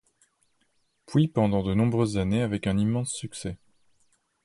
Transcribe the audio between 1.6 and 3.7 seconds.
de nombreuses années avec un immense succès.